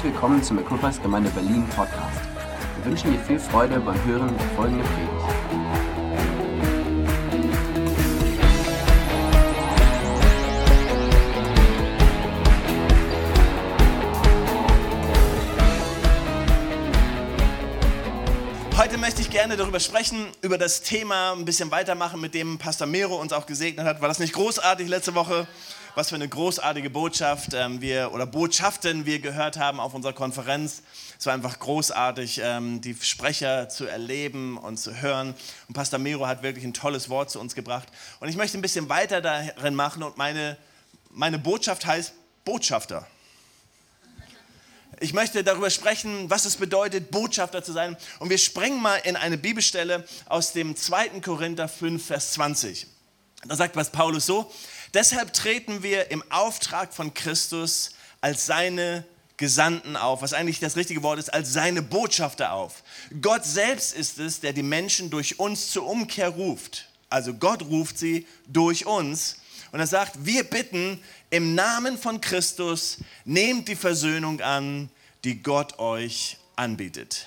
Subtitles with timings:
[0.00, 2.20] Herzlich willkommen zum Equippers Gemeinde Berlin Podcast.
[2.76, 5.12] Wir wünschen dir viel Freude beim Hören der folgenden Predigt.
[18.78, 22.86] Heute möchte ich gerne darüber sprechen, über das Thema ein bisschen weitermachen, mit dem Pastor
[22.86, 24.00] Mero uns auch gesegnet hat.
[24.00, 25.46] War das nicht großartig letzte Woche?
[25.96, 30.82] Was für eine großartige Botschaft ähm, wir oder Botschaften wir gehört haben auf unserer Konferenz.
[31.18, 35.34] Es war einfach großartig, ähm, die Sprecher zu erleben und zu hören.
[35.66, 37.88] Und Pastor Mero hat wirklich ein tolles Wort zu uns gebracht.
[38.20, 40.56] Und ich möchte ein bisschen weiter darin machen und meine,
[41.10, 42.12] meine Botschaft heißt
[42.44, 43.04] Botschafter.
[45.00, 47.96] Ich möchte darüber sprechen, was es bedeutet, Botschafter zu sein.
[48.20, 51.20] Und wir springen mal in eine Bibelstelle aus dem 2.
[51.20, 52.86] Korinther 5, Vers 20.
[53.46, 54.52] Da sagt was Paulus so,
[54.94, 59.04] deshalb treten wir im Auftrag von Christus als seine
[59.36, 62.82] Gesandten auf, was eigentlich das richtige Wort ist, als seine Botschafter auf.
[63.22, 66.88] Gott selbst ist es, der die Menschen durch uns zur Umkehr ruft.
[67.08, 69.36] Also Gott ruft sie durch uns.
[69.72, 74.90] Und er sagt, wir bitten im Namen von Christus, nehmt die Versöhnung an,
[75.24, 77.26] die Gott euch anbietet.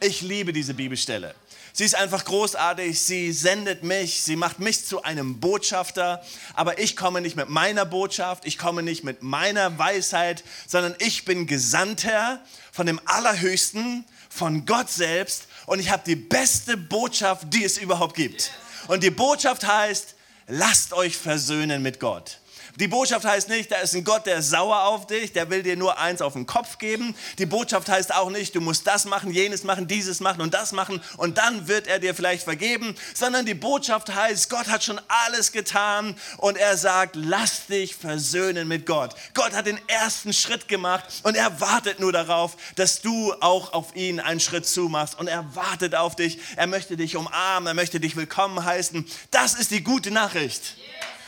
[0.00, 1.34] Ich liebe diese Bibelstelle.
[1.78, 6.24] Sie ist einfach großartig, sie sendet mich, sie macht mich zu einem Botschafter,
[6.54, 11.26] aber ich komme nicht mit meiner Botschaft, ich komme nicht mit meiner Weisheit, sondern ich
[11.26, 12.40] bin Gesandter
[12.72, 15.48] von dem Allerhöchsten, von Gott selbst.
[15.66, 18.52] Und ich habe die beste Botschaft, die es überhaupt gibt.
[18.88, 20.14] Und die Botschaft heißt,
[20.46, 22.38] lasst euch versöhnen mit Gott.
[22.78, 25.62] Die Botschaft heißt nicht, da ist ein Gott, der ist sauer auf dich, der will
[25.62, 27.14] dir nur eins auf den Kopf geben.
[27.38, 30.72] Die Botschaft heißt auch nicht, du musst das machen, jenes machen, dieses machen und das
[30.72, 35.00] machen und dann wird er dir vielleicht vergeben, sondern die Botschaft heißt, Gott hat schon
[35.08, 39.14] alles getan und er sagt, lass dich versöhnen mit Gott.
[39.32, 43.96] Gott hat den ersten Schritt gemacht und er wartet nur darauf, dass du auch auf
[43.96, 46.38] ihn einen Schritt zumachst und er wartet auf dich.
[46.56, 49.06] Er möchte dich umarmen, er möchte dich willkommen heißen.
[49.30, 50.76] Das ist die gute Nachricht.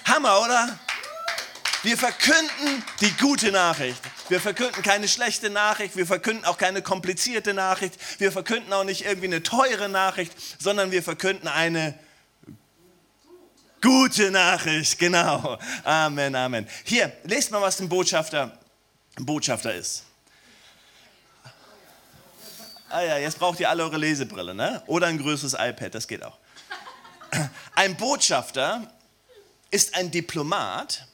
[0.04, 0.78] Hammer, oder?
[1.82, 4.00] Wir verkünden die gute Nachricht.
[4.28, 5.96] Wir verkünden keine schlechte Nachricht.
[5.96, 7.94] Wir verkünden auch keine komplizierte Nachricht.
[8.20, 11.98] Wir verkünden auch nicht irgendwie eine teure Nachricht, sondern wir verkünden eine
[13.80, 14.98] gute Nachricht.
[14.98, 15.58] Genau.
[15.84, 16.68] Amen, Amen.
[16.84, 18.58] Hier, lest mal, was ein Botschafter,
[19.16, 20.04] ein Botschafter ist.
[22.90, 24.82] Ah ja, jetzt braucht ihr alle eure Lesebrille, ne?
[24.86, 26.38] Oder ein größeres iPad, das geht auch.
[27.74, 28.90] Ein Botschafter
[29.70, 31.06] ist ein Diplomat,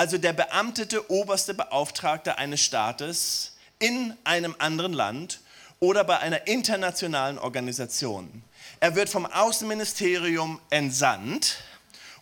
[0.00, 5.40] also der beamtete oberste Beauftragte eines Staates in einem anderen Land
[5.78, 8.42] oder bei einer internationalen Organisation.
[8.80, 11.58] Er wird vom Außenministerium entsandt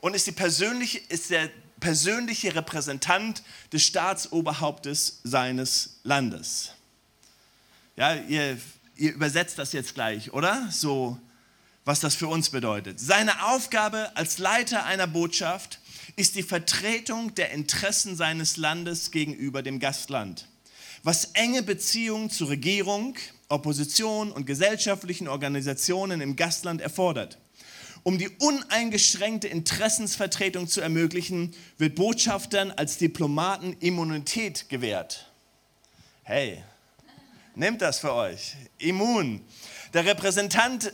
[0.00, 6.72] und ist, die persönliche, ist der persönliche Repräsentant des Staatsoberhauptes seines Landes.
[7.95, 8.59] Ja, ihr,
[8.97, 10.66] ihr übersetzt das jetzt gleich, oder?
[10.72, 11.16] So,
[11.84, 12.99] was das für uns bedeutet.
[12.99, 15.78] Seine Aufgabe als Leiter einer Botschaft
[16.18, 20.48] ist die Vertretung der Interessen seines Landes gegenüber dem Gastland,
[21.04, 23.14] was enge Beziehungen zur Regierung,
[23.48, 27.38] Opposition und gesellschaftlichen Organisationen im Gastland erfordert.
[28.02, 35.30] Um die uneingeschränkte Interessensvertretung zu ermöglichen, wird Botschaftern als Diplomaten Immunität gewährt.
[36.24, 36.64] Hey,
[37.54, 38.56] nehmt das für euch.
[38.78, 39.40] Immun.
[39.94, 40.92] Der Repräsentant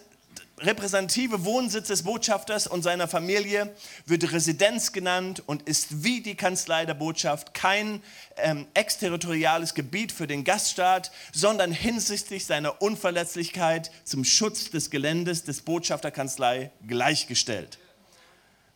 [0.58, 3.74] repräsentative Wohnsitz des Botschafters und seiner Familie
[4.06, 8.02] wird Residenz genannt und ist wie die Kanzlei der Botschaft kein
[8.36, 15.62] ähm, exterritoriales Gebiet für den Gaststaat, sondern hinsichtlich seiner Unverletzlichkeit zum Schutz des Geländes des
[15.62, 17.78] Botschafterkanzlei gleichgestellt.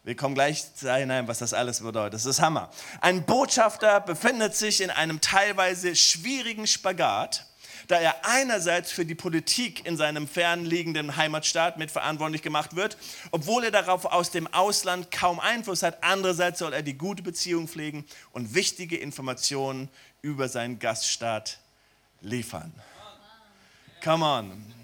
[0.05, 2.15] Wir kommen gleich hinein, was das alles bedeutet.
[2.15, 2.71] Das ist Hammer.
[3.03, 7.48] Ein Botschafter befindet sich in einem teilweise schwierigen Spagat
[7.89, 12.99] da er einerseits für die Politik in seinem fernliegenden Heimatstaat mitverantwortlich gemacht wird,
[13.31, 16.05] obwohl er darauf aus dem Ausland kaum Einfluss hat.
[16.05, 19.89] Andererseits soll er die gute Beziehung pflegen und wichtige Informationen
[20.21, 21.59] über seinen Gaststaat
[22.21, 22.73] liefern.
[24.05, 24.75] Come on.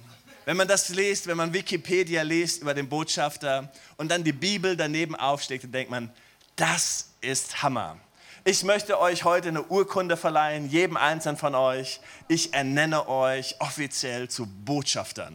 [0.46, 4.76] Wenn man das liest, wenn man Wikipedia liest über den Botschafter und dann die Bibel
[4.76, 6.10] daneben aufschlägt, dann denkt man,
[6.56, 7.98] das ist Hammer.
[8.46, 12.00] Ich möchte euch heute eine Urkunde verleihen, jedem einzelnen von euch.
[12.28, 15.34] Ich ernenne euch offiziell zu Botschaftern.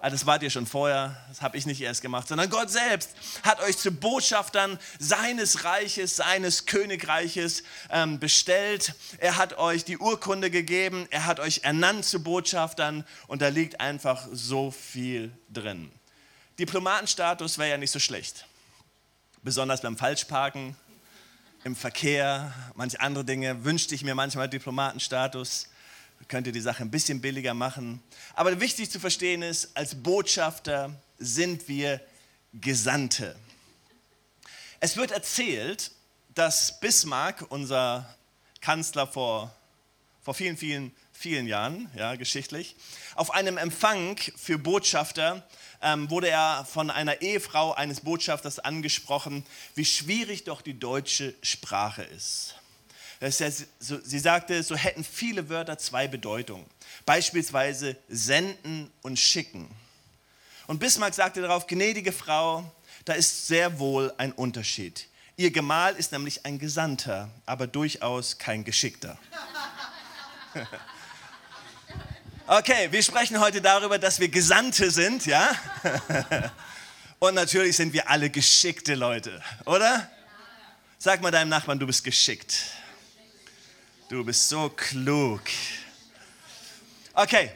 [0.00, 3.10] Ah, das wart ihr schon vorher, das habe ich nicht erst gemacht, sondern Gott selbst
[3.42, 8.94] hat euch zu Botschaftern seines Reiches, seines Königreiches ähm, bestellt.
[9.18, 13.80] Er hat euch die Urkunde gegeben, er hat euch ernannt zu Botschaftern und da liegt
[13.80, 15.92] einfach so viel drin.
[16.58, 18.46] Diplomatenstatus wäre ja nicht so schlecht,
[19.42, 20.74] besonders beim Falschparken
[21.64, 25.68] im Verkehr, manche andere Dinge, wünschte ich mir manchmal Diplomatenstatus.
[26.28, 28.02] könnt ihr die Sache ein bisschen billiger machen.
[28.34, 32.00] Aber wichtig zu verstehen ist, als Botschafter sind wir
[32.52, 33.34] Gesandte.
[34.80, 35.90] Es wird erzählt,
[36.34, 38.14] dass Bismarck, unser
[38.60, 39.54] Kanzler vor,
[40.22, 40.92] vor vielen, vielen,
[41.24, 42.76] vielen Jahren, ja, geschichtlich,
[43.14, 45.42] auf einem Empfang für Botschafter
[45.80, 52.02] ähm, wurde er von einer Ehefrau eines Botschafters angesprochen, wie schwierig doch die deutsche Sprache
[52.02, 52.56] ist.
[53.22, 56.66] Ja, so, sie sagte, so hätten viele Wörter zwei Bedeutungen.
[57.06, 59.66] Beispielsweise senden und schicken.
[60.66, 62.70] Und Bismarck sagte darauf, gnädige Frau,
[63.06, 65.08] da ist sehr wohl ein Unterschied.
[65.38, 69.18] Ihr Gemahl ist nämlich ein Gesandter, aber durchaus kein Geschickter.
[72.46, 75.50] Okay, wir sprechen heute darüber, dass wir Gesandte sind, ja?
[77.18, 80.10] Und natürlich sind wir alle geschickte Leute, oder?
[80.98, 82.64] Sag mal deinem Nachbarn, du bist geschickt.
[84.10, 85.40] Du bist so klug.
[87.14, 87.50] Okay,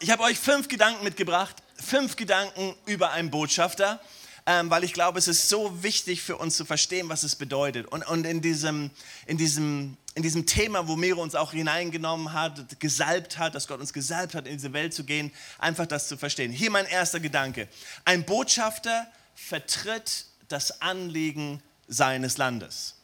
[0.00, 1.54] ich habe euch fünf Gedanken mitgebracht.
[1.76, 4.00] Fünf Gedanken über einen Botschafter,
[4.46, 7.86] ähm, weil ich glaube, es ist so wichtig für uns zu verstehen, was es bedeutet.
[7.86, 8.90] Und, und in, diesem,
[9.26, 13.80] in, diesem, in diesem Thema, wo Miro uns auch hineingenommen hat, gesalbt hat, dass Gott
[13.80, 16.52] uns gesalbt hat, in diese Welt zu gehen, einfach das zu verstehen.
[16.52, 17.68] Hier mein erster Gedanke.
[18.04, 22.94] Ein Botschafter vertritt das Anliegen seines Landes.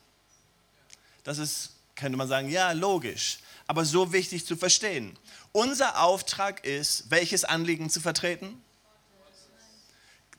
[1.25, 5.19] Das ist könnte man sagen, ja, logisch, aber so wichtig zu verstehen.
[5.53, 8.63] Unser Auftrag ist, welches Anliegen zu vertreten?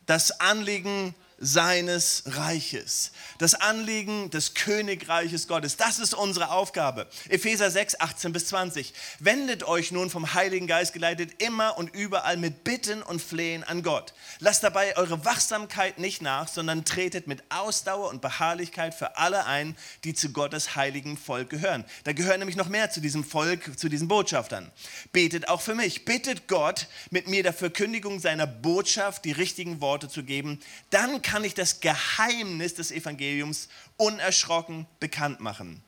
[0.10, 3.12] Das Anliegen seines Reiches.
[3.38, 5.78] Das Anliegen des Königreiches Gottes.
[5.78, 7.08] Das ist unsere Aufgabe.
[7.30, 8.94] Epheser 6, 18 bis 20.
[9.20, 13.84] Wendet euch nun vom Heiligen Geist geleitet immer und überall mit Bitten und Flehen an
[13.84, 14.14] Gott.
[14.40, 19.78] Lasst dabei eure Wachsamkeit nicht nach, sondern tretet mit Ausdauer und Beharrlichkeit für alle ein,
[20.04, 21.86] die zu Gottes heiligen Volk gehören.
[22.04, 24.70] Da gehören nämlich noch mehr zu diesem Volk, zu diesen Botschaftern.
[25.14, 26.04] Betet auch für mich.
[26.04, 30.60] Bittet Gott, mit mir der Verkündigung seiner Botschaft die richtigen Worte zu geben.
[30.90, 35.84] Dann kann ich das Geheimnis des Evangeliums unerschrocken bekannt machen.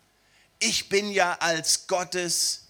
[0.60, 2.68] Ich bin ja als Gottes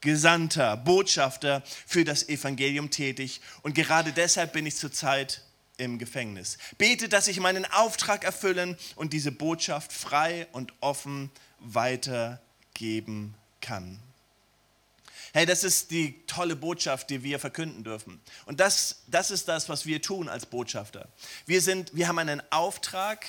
[0.00, 5.42] Gesandter, Botschafter für das Evangelium tätig und gerade deshalb bin ich zurzeit
[5.76, 6.56] im Gefängnis.
[6.78, 14.00] Bete, dass ich meinen Auftrag erfüllen und diese Botschaft frei und offen weitergeben kann.
[15.32, 18.20] Hey, das ist die tolle Botschaft, die wir verkünden dürfen.
[18.46, 21.08] Und das, das ist das, was wir tun als Botschafter.
[21.46, 23.26] Wir, sind, wir haben einen Auftrag,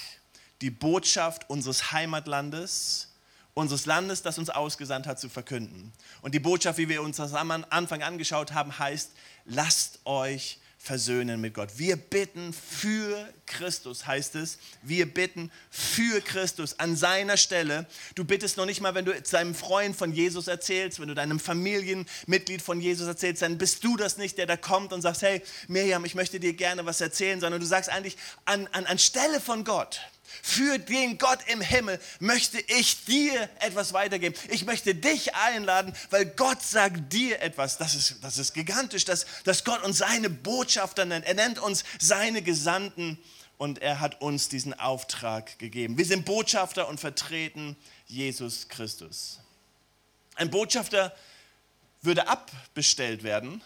[0.61, 3.09] die Botschaft unseres Heimatlandes,
[3.53, 5.91] unseres Landes, das uns ausgesandt hat, zu verkünden.
[6.21, 9.11] Und die Botschaft, wie wir uns das am Anfang angeschaut haben, heißt,
[9.45, 11.71] lasst euch versöhnen mit Gott.
[11.75, 14.57] Wir bitten für Christus, heißt es.
[14.81, 17.85] Wir bitten für Christus an seiner Stelle.
[18.15, 21.39] Du bittest noch nicht mal, wenn du deinem Freund von Jesus erzählst, wenn du deinem
[21.39, 25.43] Familienmitglied von Jesus erzählst, dann bist du das nicht, der da kommt und sagst, hey
[25.67, 28.15] Miriam, ich möchte dir gerne was erzählen, sondern du sagst eigentlich
[28.45, 29.99] an, an, an Stelle von Gott
[30.41, 34.35] für den Gott im Himmel möchte ich dir etwas weitergeben.
[34.49, 37.77] Ich möchte dich einladen, weil Gott sagt dir etwas.
[37.77, 41.25] Das ist, das ist gigantisch, dass, dass Gott uns seine Botschafter nennt.
[41.25, 43.17] Er nennt uns seine Gesandten
[43.57, 45.97] und er hat uns diesen Auftrag gegeben.
[45.97, 47.75] Wir sind Botschafter und vertreten
[48.07, 49.39] Jesus Christus.
[50.35, 51.13] Ein Botschafter
[52.01, 53.61] würde abbestellt werden.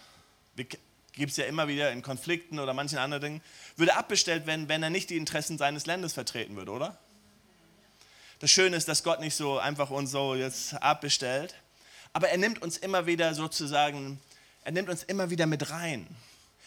[0.55, 3.41] Gibt es ja immer wieder in Konflikten oder manchen anderen Dingen
[3.75, 6.97] würde abbestellt werden, wenn er nicht die Interessen seines Landes vertreten würde, oder?
[8.39, 11.55] Das Schöne ist, dass Gott nicht so einfach uns so jetzt abbestellt,
[12.11, 14.19] aber er nimmt uns immer wieder sozusagen,
[14.63, 16.07] er nimmt uns immer wieder mit rein.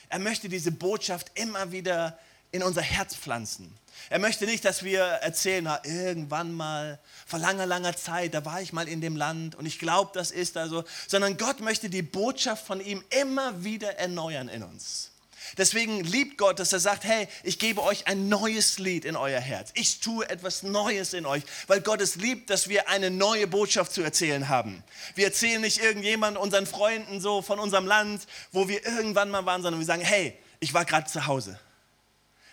[0.08, 2.18] Er möchte diese Botschaft immer wieder
[2.52, 3.76] in unser Herz pflanzen.
[4.08, 8.60] Er möchte nicht, dass wir erzählen, na, irgendwann mal, vor langer, langer Zeit, da war
[8.60, 11.90] ich mal in dem Land und ich glaube, das ist da so, sondern Gott möchte
[11.90, 15.10] die Botschaft von ihm immer wieder erneuern in uns.
[15.56, 19.40] Deswegen liebt Gott, dass er sagt, hey, ich gebe euch ein neues Lied in euer
[19.40, 19.70] Herz.
[19.74, 23.92] Ich tue etwas Neues in euch, weil Gott es liebt, dass wir eine neue Botschaft
[23.92, 24.82] zu erzählen haben.
[25.14, 29.62] Wir erzählen nicht irgendjemand, unseren Freunden so von unserem Land, wo wir irgendwann mal waren,
[29.62, 31.58] sondern wir sagen, hey, ich war gerade zu Hause.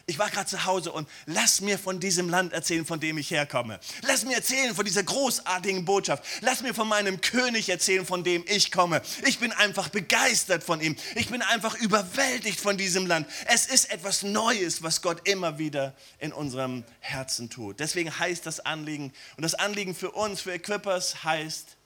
[0.06, 3.32] Ich war gerade zu Hause und lass mir von diesem Land erzählen, von dem ich
[3.32, 3.80] herkomme.
[4.02, 6.26] Lass mir erzählen von dieser großartigen Botschaft.
[6.42, 9.02] Lass mir von meinem König erzählen, von dem ich komme.
[9.26, 10.98] Ich bin einfach begeistert von ihm.
[11.16, 13.28] Ich bin einfach überwältigt von diesem Land.
[13.46, 17.80] Es ist etwas Neues, was Gott immer wieder in unserem Herzen tut.
[17.80, 21.78] Deswegen heißt das Anliegen, und das Anliegen für uns, für Equippers heißt,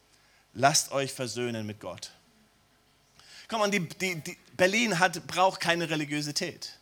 [0.53, 2.09] lasst euch versöhnen mit Gott.
[3.47, 6.76] Komm on, die, die, die Berlin hat, braucht keine Religiosität.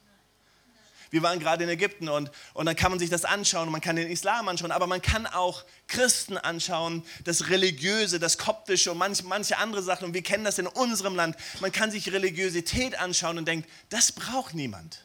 [1.11, 3.95] Wir waren gerade in Ägypten und, und dann kann man sich das anschauen, man kann
[3.95, 9.23] den Islam anschauen, aber man kann auch Christen anschauen, das Religiöse, das Koptische und manch,
[9.23, 10.05] manche andere Sachen.
[10.05, 11.35] Und wir kennen das in unserem Land.
[11.59, 15.03] Man kann sich Religiosität anschauen und denkt, das braucht niemand.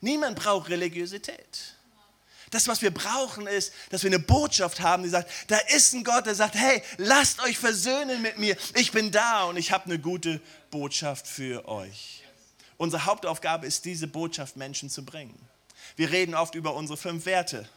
[0.00, 1.74] Niemand braucht Religiosität.
[2.50, 6.04] Das, was wir brauchen, ist, dass wir eine Botschaft haben, die sagt, da ist ein
[6.04, 8.56] Gott, der sagt, hey, lasst euch versöhnen mit mir.
[8.76, 12.23] Ich bin da und ich habe eine gute Botschaft für euch.
[12.76, 15.38] Unsere Hauptaufgabe ist, diese Botschaft Menschen zu bringen.
[15.96, 17.68] Wir reden oft über unsere fünf Werte.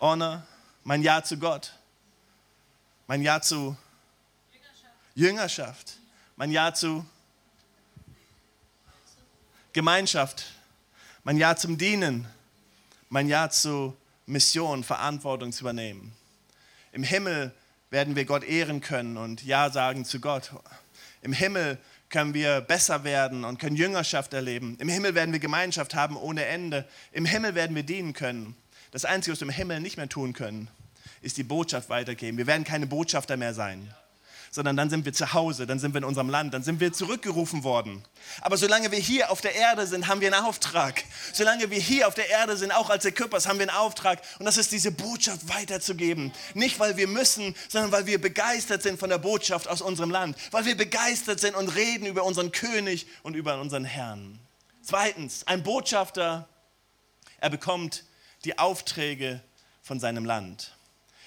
[0.00, 0.46] Honor,
[0.82, 1.72] mein Ja zu Gott,
[3.06, 3.76] mein Ja zu
[5.14, 5.98] Jüngerschaft,
[6.36, 7.06] mein Ja zu
[9.72, 10.44] Gemeinschaft,
[11.22, 12.26] mein Ja zum Dienen,
[13.08, 16.12] mein Ja zur Mission, Verantwortung zu übernehmen.
[16.92, 17.54] Im Himmel
[17.90, 20.50] werden wir Gott ehren können und Ja sagen zu Gott.
[21.22, 24.76] Im Himmel können wir besser werden und können Jüngerschaft erleben.
[24.80, 26.86] Im Himmel werden wir Gemeinschaft haben ohne Ende.
[27.12, 28.54] Im Himmel werden wir dienen können.
[28.90, 30.68] Das Einzige, was wir im Himmel nicht mehr tun können,
[31.22, 32.36] ist die Botschaft weitergeben.
[32.36, 33.92] Wir werden keine Botschafter mehr sein
[34.52, 36.92] sondern dann sind wir zu Hause, dann sind wir in unserem Land, dann sind wir
[36.92, 38.04] zurückgerufen worden.
[38.42, 41.04] Aber solange wir hier auf der Erde sind, haben wir einen Auftrag.
[41.32, 44.20] Solange wir hier auf der Erde sind, auch als Equippers, haben wir einen Auftrag.
[44.38, 46.32] Und das ist diese Botschaft weiterzugeben.
[46.52, 50.36] Nicht, weil wir müssen, sondern weil wir begeistert sind von der Botschaft aus unserem Land.
[50.50, 54.38] Weil wir begeistert sind und reden über unseren König und über unseren Herrn.
[54.82, 56.46] Zweitens, ein Botschafter,
[57.38, 58.04] er bekommt
[58.44, 59.40] die Aufträge
[59.80, 60.76] von seinem Land.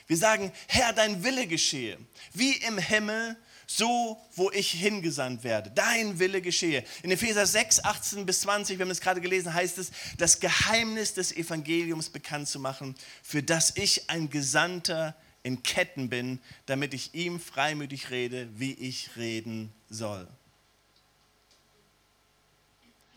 [0.07, 1.97] Wir sagen, Herr, dein Wille geschehe,
[2.33, 5.71] wie im Himmel, so wo ich hingesandt werde.
[5.71, 6.83] Dein Wille geschehe.
[7.01, 11.15] In Epheser 6, 18 bis 20, wir haben es gerade gelesen, heißt es, das Geheimnis
[11.15, 17.13] des Evangeliums bekannt zu machen, für das ich ein Gesandter in Ketten bin, damit ich
[17.15, 20.27] ihm freimütig rede, wie ich reden soll.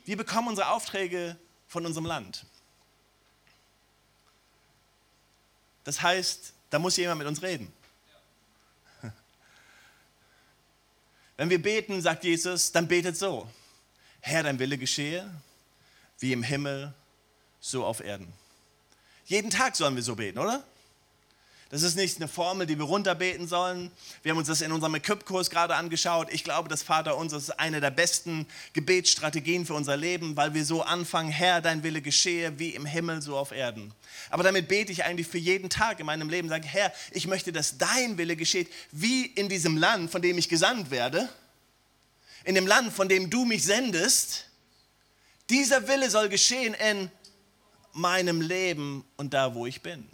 [0.04, 2.46] Wir bekommen unsere Aufträge von unserem Land.
[5.84, 7.72] Das heißt, da muss jemand mit uns reden.
[11.36, 13.48] Wenn wir beten, sagt Jesus, dann betet so.
[14.20, 15.30] Herr, dein Wille geschehe,
[16.18, 16.92] wie im Himmel,
[17.60, 18.32] so auf Erden.
[19.26, 20.64] Jeden Tag sollen wir so beten, oder?
[21.70, 23.90] Das ist nicht eine Formel, die wir runterbeten sollen.
[24.22, 26.28] Wir haben uns das in unserem Equip-Kurs gerade angeschaut.
[26.32, 30.64] Ich glaube, das Vater unser ist eine der besten Gebetsstrategien für unser Leben, weil wir
[30.64, 33.92] so anfangen, Herr, dein Wille geschehe, wie im Himmel, so auf Erden.
[34.30, 37.52] Aber damit bete ich eigentlich für jeden Tag in meinem Leben, sage, Herr, ich möchte,
[37.52, 41.28] dass dein Wille geschieht, wie in diesem Land, von dem ich gesandt werde,
[42.44, 44.46] in dem Land, von dem du mich sendest.
[45.50, 47.10] Dieser Wille soll geschehen in
[47.92, 50.08] meinem Leben und da, wo ich bin.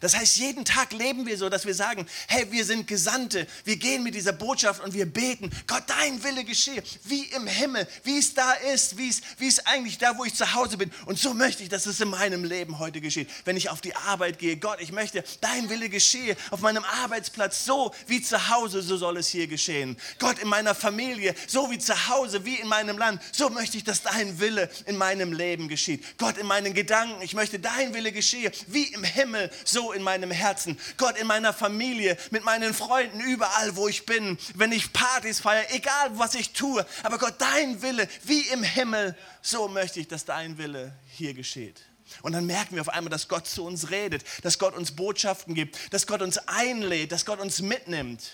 [0.00, 3.76] Das heißt, jeden Tag leben wir so, dass wir sagen, hey, wir sind Gesandte, wir
[3.76, 8.18] gehen mit dieser Botschaft und wir beten, Gott, dein Wille geschehe, wie im Himmel, wie
[8.18, 10.90] es da ist, wie es, wie es eigentlich da, wo ich zu Hause bin.
[11.04, 13.28] Und so möchte ich, dass es in meinem Leben heute geschieht.
[13.44, 17.66] Wenn ich auf die Arbeit gehe, Gott, ich möchte, dein Wille geschehe auf meinem Arbeitsplatz,
[17.66, 19.98] so wie zu Hause, so soll es hier geschehen.
[20.18, 23.84] Gott, in meiner Familie, so wie zu Hause, wie in meinem Land, so möchte ich,
[23.84, 26.16] dass dein Wille in meinem Leben geschieht.
[26.16, 30.30] Gott, in meinen Gedanken, ich möchte, dein Wille geschehe, wie im Himmel, so in meinem
[30.30, 30.78] Herzen.
[30.96, 35.72] Gott, in meiner Familie, mit meinen Freunden, überall, wo ich bin, wenn ich Partys feiere,
[35.74, 36.84] egal was ich tue.
[37.02, 41.82] Aber Gott, dein Wille, wie im Himmel, so möchte ich, dass dein Wille hier geschieht.
[42.22, 45.54] Und dann merken wir auf einmal, dass Gott zu uns redet, dass Gott uns Botschaften
[45.54, 48.32] gibt, dass Gott uns einlädt, dass Gott uns mitnimmt.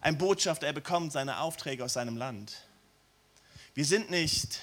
[0.00, 2.56] Ein Botschafter, er bekommt seine Aufträge aus seinem Land.
[3.74, 4.60] Wir sind nicht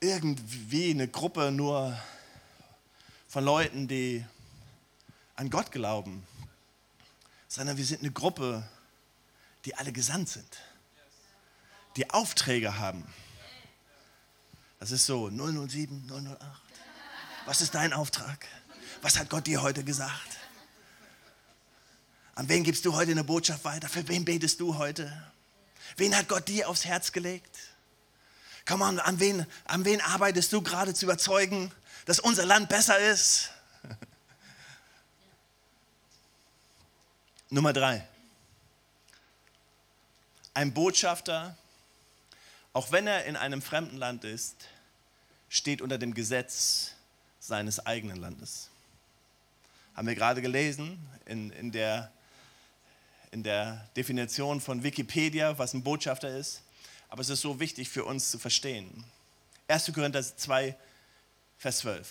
[0.00, 1.96] irgendwie eine Gruppe nur
[3.32, 4.22] von Leuten, die
[5.36, 6.26] an Gott glauben,
[7.48, 8.62] sondern wir sind eine Gruppe,
[9.64, 10.60] die alle gesandt sind,
[11.96, 13.06] die Aufträge haben.
[14.80, 16.38] Das ist so 007, 008.
[17.46, 18.46] Was ist dein Auftrag?
[19.00, 20.36] Was hat Gott dir heute gesagt?
[22.34, 23.88] An wen gibst du heute eine Botschaft weiter?
[23.88, 25.10] Für wen betest du heute?
[25.96, 27.56] Wen hat Gott dir aufs Herz gelegt?
[28.66, 31.72] Komm on, an wen, an wen arbeitest du gerade zu überzeugen?
[32.04, 33.50] Dass unser Land besser ist.
[37.50, 38.06] Nummer drei.
[40.54, 41.56] Ein Botschafter,
[42.72, 44.56] auch wenn er in einem fremden Land ist,
[45.48, 46.92] steht unter dem Gesetz
[47.40, 48.68] seines eigenen Landes.
[49.94, 52.10] Haben wir gerade gelesen in, in, der,
[53.30, 56.62] in der Definition von Wikipedia, was ein Botschafter ist.
[57.10, 59.04] Aber es ist so wichtig für uns zu verstehen.
[59.68, 59.92] 1.
[59.92, 60.74] Korinther 2,
[61.62, 62.08] Vers 12.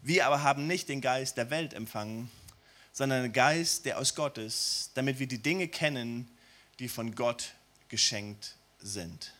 [0.00, 2.30] Wir aber haben nicht den Geist der Welt empfangen,
[2.90, 6.26] sondern den Geist, der aus Gott ist, damit wir die Dinge kennen,
[6.78, 7.52] die von Gott
[7.90, 9.34] geschenkt sind.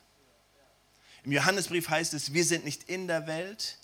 [1.24, 3.78] Im Johannesbrief heißt es, wir sind nicht in der Welt,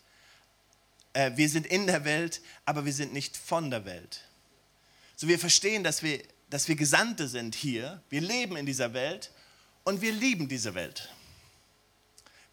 [1.14, 4.24] äh, wir sind in der Welt, aber wir sind nicht von der Welt.
[5.16, 9.32] So wir verstehen, dass wir, dass wir Gesandte sind hier, wir leben in dieser Welt
[9.84, 11.08] und wir lieben diese Welt.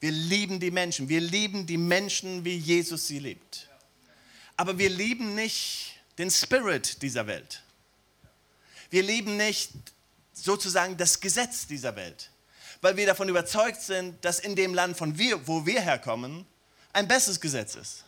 [0.06, 3.68] Wir lieben die Menschen, wir lieben die Menschen, wie Jesus sie liebt.
[4.56, 7.64] Aber wir lieben nicht den Spirit dieser Welt.
[8.92, 9.72] Wir lieben nicht
[10.32, 12.30] sozusagen das Gesetz dieser Welt,
[12.82, 16.46] weil wir davon überzeugt sind, dass in dem Land, von wir, wo wir herkommen,
[16.94, 18.06] ein besseres Gesetz ist,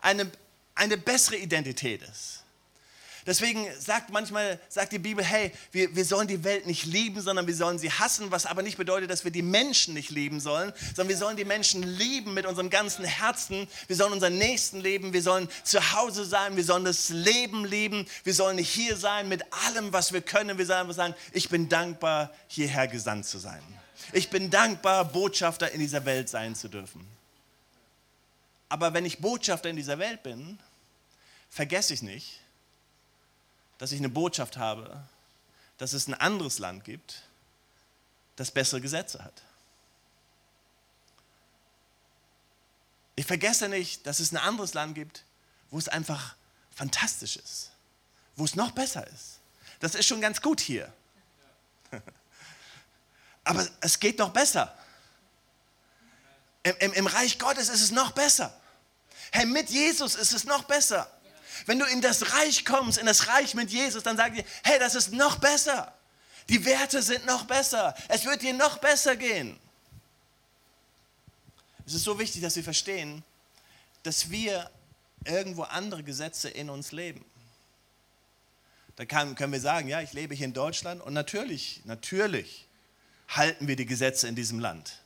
[0.00, 0.30] eine,
[0.76, 2.43] eine bessere Identität ist.
[3.26, 7.46] Deswegen sagt manchmal, sagt die Bibel, hey, wir, wir sollen die Welt nicht lieben, sondern
[7.46, 10.72] wir sollen sie hassen, was aber nicht bedeutet, dass wir die Menschen nicht lieben sollen,
[10.88, 13.66] sondern wir sollen die Menschen lieben mit unserem ganzen Herzen.
[13.86, 18.06] Wir sollen unseren Nächsten lieben, wir sollen zu Hause sein, wir sollen das Leben lieben,
[18.24, 20.58] wir sollen hier sein mit allem, was wir können.
[20.58, 23.62] Wir sollen sagen, ich bin dankbar, hierher gesandt zu sein.
[24.12, 27.06] Ich bin dankbar, Botschafter in dieser Welt sein zu dürfen.
[28.68, 30.58] Aber wenn ich Botschafter in dieser Welt bin,
[31.48, 32.40] vergesse ich nicht,
[33.84, 34.98] dass ich eine Botschaft habe,
[35.76, 37.20] dass es ein anderes Land gibt,
[38.34, 39.42] das bessere Gesetze hat.
[43.14, 45.26] Ich vergesse nicht, dass es ein anderes Land gibt,
[45.70, 46.34] wo es einfach
[46.74, 47.72] fantastisch ist,
[48.36, 49.40] wo es noch besser ist.
[49.80, 50.90] Das ist schon ganz gut hier.
[53.44, 54.74] Aber es geht noch besser.
[56.62, 58.58] Im, im, Im, Reich Gottes ist es noch besser.
[59.30, 61.13] Hey, mit Jesus ist es noch besser.
[61.66, 64.78] Wenn du in das Reich kommst, in das Reich mit Jesus, dann sag dir, hey,
[64.78, 65.92] das ist noch besser.
[66.48, 67.94] Die Werte sind noch besser.
[68.08, 69.58] Es wird dir noch besser gehen.
[71.86, 73.22] Es ist so wichtig, dass wir verstehen,
[74.02, 74.70] dass wir
[75.24, 77.24] irgendwo andere Gesetze in uns leben.
[78.96, 82.66] Da kann, können wir sagen, ja, ich lebe hier in Deutschland und natürlich, natürlich
[83.28, 85.00] halten wir die Gesetze in diesem Land.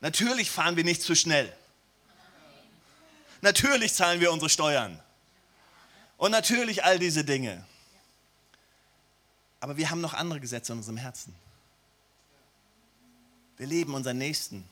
[0.00, 1.52] Natürlich fahren wir nicht zu schnell.
[3.40, 5.00] Natürlich zahlen wir unsere Steuern.
[6.16, 7.64] Und natürlich all diese Dinge.
[9.60, 11.34] Aber wir haben noch andere Gesetze in unserem Herzen.
[13.56, 14.64] Wir lieben unseren Nächsten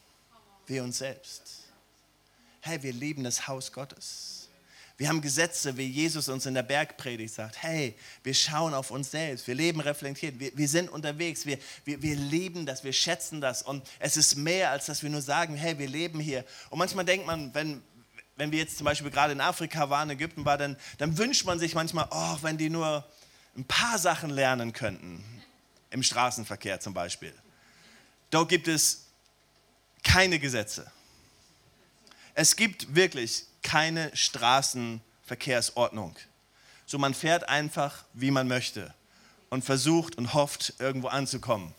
[0.66, 1.42] wie uns selbst.
[2.61, 4.48] Hey, wir lieben das Haus Gottes.
[4.98, 7.62] Wir haben Gesetze, wie Jesus uns in der Bergpredigt sagt.
[7.62, 9.46] Hey, wir schauen auf uns selbst.
[9.46, 10.40] Wir leben reflektiert.
[10.40, 11.46] Wir, wir sind unterwegs.
[11.46, 12.83] Wir, wir, wir lieben das.
[12.83, 13.62] Wir schätzen das.
[13.62, 16.44] Und es ist mehr, als dass wir nur sagen, hey, wir leben hier.
[16.68, 17.81] Und manchmal denkt man, wenn,
[18.38, 21.59] wenn wir jetzt zum Beispiel gerade in Afrika waren, Ägypten war, dann, dann wünscht man
[21.59, 23.05] sich manchmal, oh, wenn die nur
[23.57, 25.24] ein paar Sachen lernen könnten,
[25.90, 27.35] im Straßenverkehr zum Beispiel.
[28.31, 29.07] Dort gibt es
[30.05, 30.90] keine Gesetze.
[32.35, 36.14] Es gibt wirklich keine Straßenverkehrsordnung.
[36.87, 38.94] So man fährt einfach, wie man möchte
[39.51, 41.74] und versucht und hofft, irgendwo anzukommen.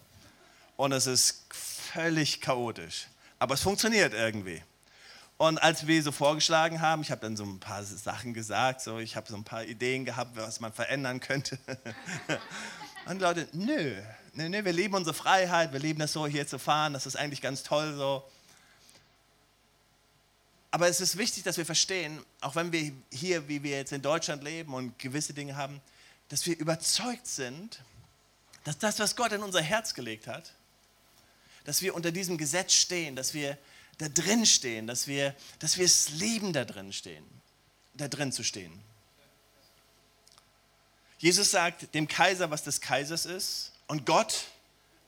[0.76, 3.08] Und es ist völlig chaotisch.
[3.38, 4.62] Aber es funktioniert irgendwie.
[5.40, 9.00] Und als wir so vorgeschlagen haben, ich habe dann so ein paar Sachen gesagt, so,
[9.00, 11.58] ich habe so ein paar Ideen gehabt, was man verändern könnte.
[13.06, 13.96] Und Leute, nö,
[14.34, 17.16] nö, nö, wir lieben unsere Freiheit, wir lieben das so, hier zu fahren, das ist
[17.16, 18.30] eigentlich ganz toll so.
[20.72, 24.02] Aber es ist wichtig, dass wir verstehen, auch wenn wir hier, wie wir jetzt in
[24.02, 25.80] Deutschland leben und gewisse Dinge haben,
[26.28, 27.80] dass wir überzeugt sind,
[28.66, 30.52] dass das, was Gott in unser Herz gelegt hat,
[31.64, 33.58] dass wir unter diesem Gesetz stehen, dass wir
[34.00, 37.26] da drin stehen, dass wir, dass wir es lieben, da drin stehen,
[37.94, 38.82] da drin zu stehen.
[41.20, 44.46] Jesus sagt dem Kaiser, was des Kaisers ist und Gott,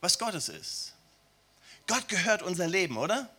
[0.02, 0.92] was Gottes ist.
[1.86, 3.34] Gott gehört unser Leben, oder?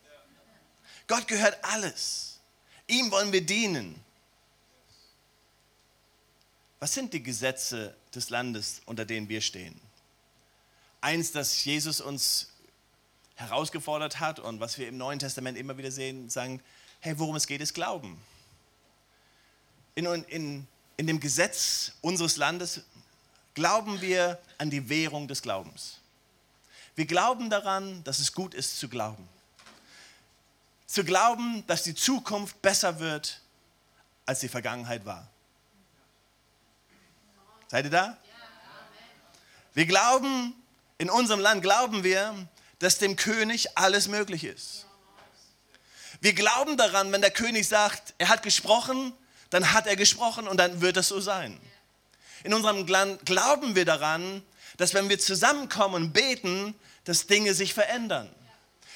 [1.08, 2.40] Gott gehört alles.
[2.88, 4.04] Ihm wollen wir dienen.
[6.80, 9.80] Was sind die Gesetze des Landes, unter denen wir stehen?
[11.00, 12.53] Eins, das Jesus uns
[13.36, 16.62] herausgefordert hat und was wir im Neuen Testament immer wieder sehen, sagen,
[17.00, 18.20] hey, worum es geht, ist Glauben.
[19.96, 20.68] In, in,
[20.98, 22.82] in dem Gesetz unseres Landes
[23.54, 26.00] glauben wir an die Währung des Glaubens.
[26.96, 29.28] Wir glauben daran, dass es gut ist zu glauben.
[30.86, 33.42] Zu glauben, dass die Zukunft besser wird,
[34.26, 35.28] als die Vergangenheit war.
[37.68, 38.18] Seid ihr da?
[39.74, 40.54] Wir glauben,
[41.00, 42.48] in unserem Land glauben wir,
[42.84, 44.88] dass dem König alles möglich ist.
[46.20, 49.14] Wir glauben daran, wenn der König sagt, er hat gesprochen,
[49.50, 51.60] dann hat er gesprochen und dann wird es so sein.
[52.44, 54.42] In unserem Land glauben wir daran,
[54.78, 58.30] dass wenn wir zusammenkommen und beten, dass Dinge sich verändern.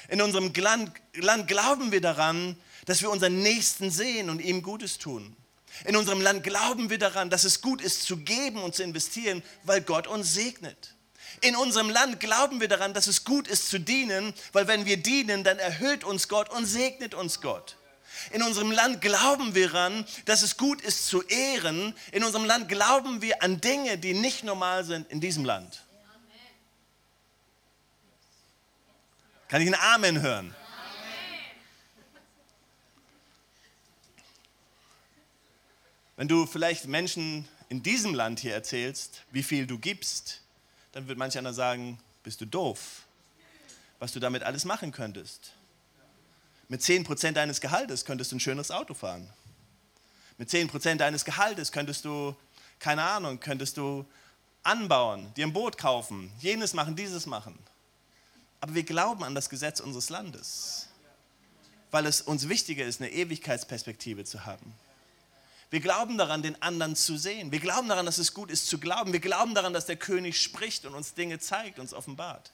[0.08, 4.98] In unserem Land, Land glauben wir daran, dass wir unseren Nächsten sehen und ihm Gutes
[4.98, 5.36] tun.
[5.84, 9.42] In unserem Land glauben wir daran, dass es gut ist zu geben und zu investieren,
[9.64, 10.94] weil Gott uns segnet.
[11.40, 14.96] In unserem Land glauben wir daran, dass es gut ist zu dienen, weil wenn wir
[14.96, 17.76] dienen, dann erhöht uns Gott und segnet uns Gott.
[18.32, 21.94] In unserem Land glauben wir daran, dass es gut ist zu ehren.
[22.12, 25.84] In unserem Land glauben wir an Dinge, die nicht normal sind in diesem Land.
[29.48, 30.54] Kann ich ein Amen hören?
[36.16, 40.42] Wenn du vielleicht Menschen in diesem Land hier erzählst, wie viel du gibst,
[40.92, 43.02] dann wird manch einer sagen, bist du doof,
[43.98, 45.52] was du damit alles machen könntest.
[46.68, 49.28] Mit 10% deines Gehaltes könntest du ein schönes Auto fahren.
[50.36, 52.36] Mit 10% deines Gehaltes könntest du,
[52.78, 54.04] keine Ahnung, könntest du
[54.62, 57.58] anbauen, dir ein Boot kaufen, jenes machen, dieses machen.
[58.60, 60.88] Aber wir glauben an das Gesetz unseres Landes,
[61.90, 64.74] weil es uns wichtiger ist, eine Ewigkeitsperspektive zu haben.
[65.70, 67.52] Wir glauben daran, den anderen zu sehen.
[67.52, 69.12] Wir glauben daran, dass es gut ist zu glauben.
[69.12, 72.52] Wir glauben daran, dass der König spricht und uns Dinge zeigt, uns offenbart.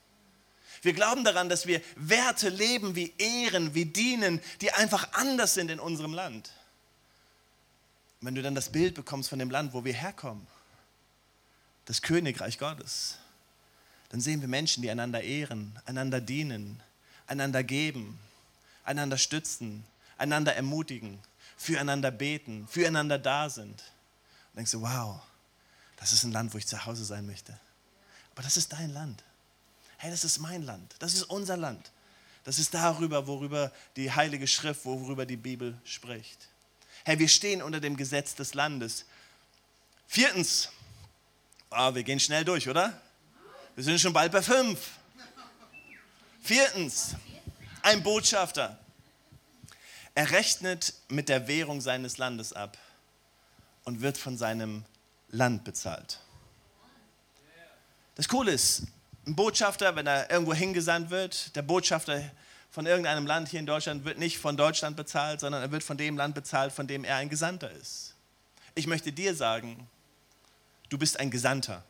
[0.83, 5.71] Wir glauben daran, dass wir Werte leben wie Ehren, wie Dienen, die einfach anders sind
[5.71, 6.53] in unserem Land.
[8.21, 10.47] Wenn du dann das Bild bekommst von dem Land, wo wir herkommen,
[11.85, 13.19] das Königreich Gottes,
[14.09, 16.83] dann sehen wir Menschen, die einander ehren, einander dienen,
[17.27, 18.19] einander geben,
[18.85, 19.85] einander stützen,
[20.19, 21.19] einander ermutigen,
[21.65, 23.83] füreinander beten, füreinander da sind.
[24.51, 25.23] Und denkst du, wow,
[25.97, 27.59] das ist ein Land, wo ich zu Hause sein möchte.
[28.33, 29.25] Aber das ist dein Land.
[29.97, 30.95] Hey, das ist mein Land.
[30.99, 31.91] Das ist unser Land.
[32.45, 36.49] Das ist darüber, worüber die Heilige Schrift, worüber die Bibel spricht.
[37.03, 39.07] Hey, wir stehen unter dem Gesetz des Landes.
[40.07, 40.69] Viertens,
[41.71, 43.01] oh, wir gehen schnell durch, oder?
[43.75, 44.79] Wir sind schon bald bei fünf.
[46.43, 47.17] Viertens,
[47.81, 48.79] ein Botschafter.
[50.15, 52.79] Er rechnet mit der Währung seines Landes ab
[53.85, 54.85] und wird von seinem
[55.29, 56.21] Land bezahlt.
[58.15, 58.85] Das Coole ist,
[59.27, 62.31] ein Botschafter, wenn er irgendwo hingesandt wird, der Botschafter
[62.71, 65.97] von irgendeinem Land hier in Deutschland wird nicht von Deutschland bezahlt, sondern er wird von
[65.97, 68.15] dem Land bezahlt, von dem er ein Gesandter ist.
[68.75, 69.89] Ich möchte dir sagen,
[70.89, 71.85] du bist ein Gesandter.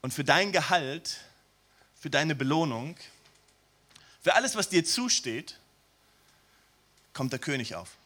[0.00, 1.18] Und für dein Gehalt,
[1.94, 2.96] für deine Belohnung,
[4.20, 5.58] für alles, was dir zusteht,
[7.12, 7.96] kommt der König auf.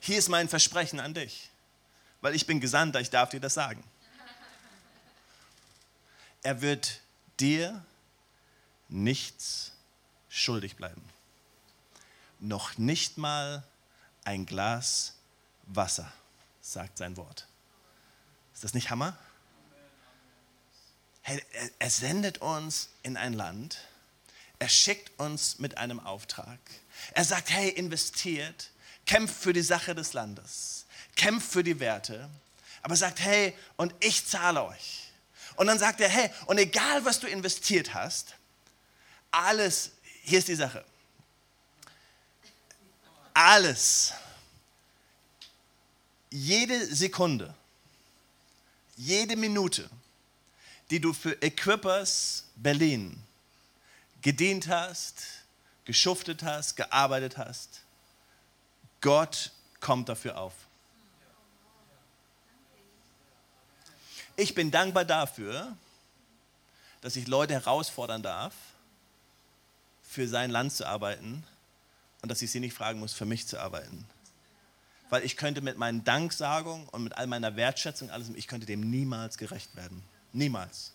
[0.00, 1.50] Hier ist mein Versprechen an dich,
[2.20, 3.82] weil ich bin Gesandter, ich darf dir das sagen.
[6.42, 7.00] Er wird
[7.40, 7.84] dir
[8.88, 9.72] nichts
[10.28, 11.02] schuldig bleiben.
[12.38, 13.64] Noch nicht mal
[14.24, 15.14] ein Glas
[15.66, 16.10] Wasser,
[16.60, 17.46] sagt sein Wort.
[18.54, 19.16] Ist das nicht Hammer?
[21.24, 21.40] Er,
[21.78, 23.78] er sendet uns in ein Land,
[24.58, 26.58] er schickt uns mit einem Auftrag.
[27.12, 28.70] Er sagt, hey, investiert,
[29.06, 30.84] kämpft für die Sache des Landes,
[31.16, 32.28] kämpft für die Werte,
[32.82, 35.04] aber sagt, hey, und ich zahle euch.
[35.56, 38.34] Und dann sagt er, hey, und egal was du investiert hast,
[39.30, 39.92] alles,
[40.22, 40.84] hier ist die Sache,
[43.34, 44.12] alles,
[46.30, 47.54] jede Sekunde,
[48.96, 49.88] jede Minute,
[50.90, 53.22] die du für Equippers Berlin
[54.22, 55.24] gedient hast,
[55.84, 57.82] geschuftet hast, gearbeitet hast.
[59.00, 60.52] Gott kommt dafür auf.
[64.36, 65.76] Ich bin dankbar dafür,
[67.00, 68.54] dass ich Leute herausfordern darf,
[70.02, 71.44] für sein Land zu arbeiten
[72.22, 74.06] und dass ich sie nicht fragen muss, für mich zu arbeiten.
[75.10, 78.80] Weil ich könnte mit meinen Danksagungen und mit all meiner Wertschätzung, alles, ich könnte dem
[78.80, 80.02] niemals gerecht werden.
[80.32, 80.92] Niemals.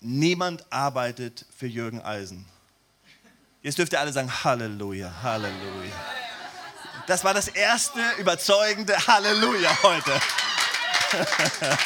[0.00, 2.46] Niemand arbeitet für Jürgen Eisen.
[3.62, 5.92] Jetzt dürft ihr alle sagen, Halleluja, Halleluja.
[7.06, 10.20] Das war das erste überzeugende Halleluja heute.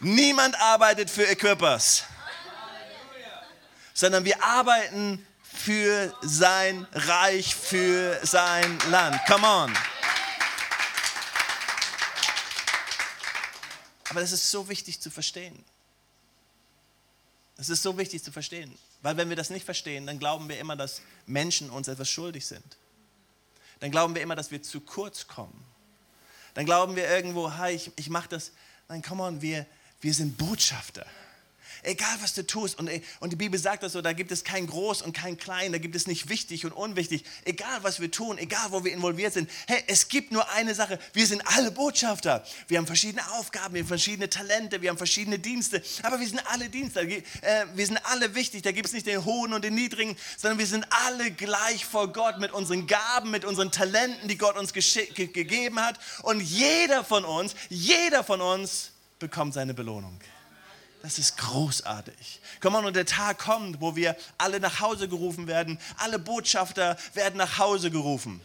[0.00, 2.04] Niemand arbeitet für Equippers,
[3.94, 9.20] sondern wir arbeiten für sein Reich, für sein Land.
[9.26, 9.72] Come on.
[14.12, 15.64] Aber das ist so wichtig zu verstehen.
[17.56, 20.60] Es ist so wichtig zu verstehen, weil wenn wir das nicht verstehen, dann glauben wir
[20.60, 22.76] immer, dass Menschen uns etwas schuldig sind.
[23.80, 25.64] Dann glauben wir immer, dass wir zu kurz kommen.
[26.52, 28.52] Dann glauben wir irgendwo, hey, ich, ich mache das.
[28.86, 29.64] Nein, come on, wir,
[30.02, 31.06] wir sind Botschafter.
[31.82, 32.90] Egal was du tust, und,
[33.20, 35.78] und die Bibel sagt das so, da gibt es kein Groß und kein Klein, da
[35.78, 39.50] gibt es nicht wichtig und unwichtig, egal was wir tun, egal wo wir involviert sind.
[39.66, 42.44] Hey, es gibt nur eine Sache, wir sind alle Botschafter.
[42.68, 46.42] Wir haben verschiedene Aufgaben, wir haben verschiedene Talente, wir haben verschiedene Dienste, aber wir sind
[46.50, 47.22] alle Dienste, äh,
[47.74, 50.66] wir sind alle wichtig, da gibt es nicht den Hohen und den Niedrigen, sondern wir
[50.66, 55.80] sind alle gleich vor Gott mit unseren Gaben, mit unseren Talenten, die Gott uns gegeben
[55.80, 55.98] hat.
[56.22, 60.18] Und jeder von uns, jeder von uns bekommt seine Belohnung.
[61.02, 62.40] Das ist großartig.
[62.60, 65.78] Komm on, und der Tag kommt, wo wir alle nach Hause gerufen werden.
[65.98, 68.40] Alle Botschafter werden nach Hause gerufen.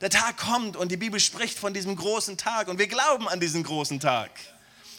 [0.00, 3.40] Der Tag kommt und die Bibel spricht von diesem großen Tag und wir glauben an
[3.40, 4.30] diesen großen Tag.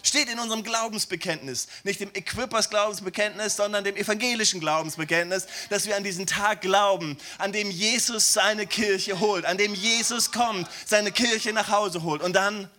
[0.04, 6.06] Steht in unserem Glaubensbekenntnis, nicht dem Equippers Glaubensbekenntnis, sondern dem evangelischen Glaubensbekenntnis, dass wir an
[6.06, 11.52] diesen Tag glauben, an dem Jesus seine Kirche holt, an dem Jesus kommt, seine Kirche
[11.52, 12.70] nach Hause holt und dann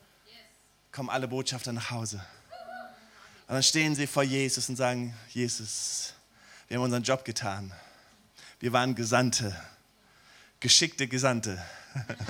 [0.90, 2.24] kommen alle Botschafter nach Hause.
[3.50, 6.12] Und dann stehen sie vor Jesus und sagen, Jesus,
[6.68, 7.72] wir haben unseren Job getan.
[8.60, 9.60] Wir waren Gesandte,
[10.60, 11.60] geschickte Gesandte.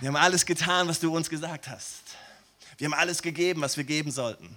[0.00, 2.00] Wir haben alles getan, was du uns gesagt hast.
[2.78, 4.56] Wir haben alles gegeben, was wir geben sollten.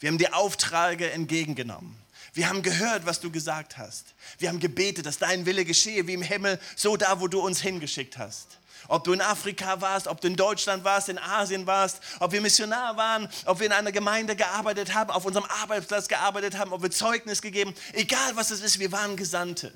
[0.00, 1.96] Wir haben die Aufträge entgegengenommen.
[2.34, 4.14] Wir haben gehört, was du gesagt hast.
[4.38, 7.60] Wir haben gebetet, dass dein Wille geschehe wie im Himmel, so da, wo du uns
[7.62, 8.58] hingeschickt hast.
[8.88, 12.40] Ob du in Afrika warst, ob du in Deutschland warst, in Asien warst, ob wir
[12.40, 16.82] Missionar waren, ob wir in einer Gemeinde gearbeitet haben, auf unserem Arbeitsplatz gearbeitet haben, ob
[16.82, 19.72] wir Zeugnis gegeben, egal was es ist, wir waren Gesandte.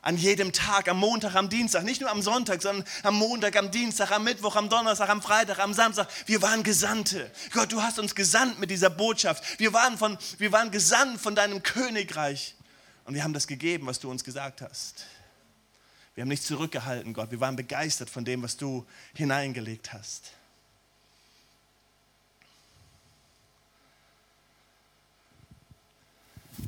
[0.00, 3.70] An jedem Tag, am Montag, am Dienstag, nicht nur am Sonntag, sondern am Montag, am
[3.70, 6.08] Dienstag, am Mittwoch, am Donnerstag, am Freitag, am Samstag.
[6.26, 7.30] Wir waren Gesandte.
[7.52, 9.58] Gott, du hast uns gesandt mit dieser Botschaft.
[9.58, 12.54] Wir waren, von, wir waren gesandt von deinem Königreich.
[13.04, 15.04] Und wir haben das gegeben, was du uns gesagt hast.
[16.18, 17.30] Wir haben nicht zurückgehalten, Gott.
[17.30, 20.32] Wir waren begeistert von dem, was du hineingelegt hast.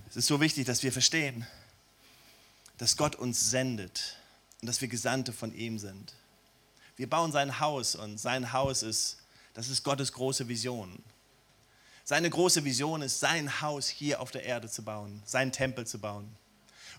[0.08, 1.48] Es ist so wichtig, dass wir verstehen,
[2.78, 4.18] dass Gott uns sendet
[4.60, 6.14] und dass wir Gesandte von ihm sind.
[6.94, 9.16] Wir bauen sein Haus und sein Haus ist,
[9.54, 11.02] das ist Gottes große Vision.
[12.04, 15.98] Seine große Vision ist, sein Haus hier auf der Erde zu bauen, seinen Tempel zu
[15.98, 16.36] bauen.